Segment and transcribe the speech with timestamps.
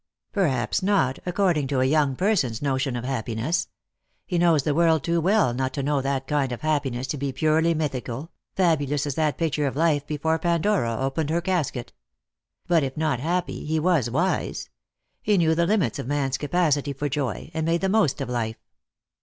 [0.31, 3.67] "Perhaps not, according to a young person's notion of hap piness.
[4.25, 7.31] He knows the world too well not to know that kind of happiness to be
[7.31, 11.93] purely mythical, fabulous as that picture of life before Pandora opened her casket.
[12.67, 14.69] But if not happy, he was wise.
[15.21, 18.57] He knew the limits of man's capacity for joy, and made the most of life."